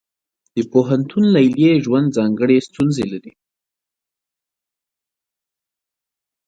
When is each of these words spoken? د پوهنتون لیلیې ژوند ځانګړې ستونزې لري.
د 0.55 0.57
پوهنتون 0.71 1.23
لیلیې 1.35 1.73
ژوند 1.85 2.07
ځانګړې 2.17 2.57
ستونزې 2.67 3.05
لري. 3.13 3.33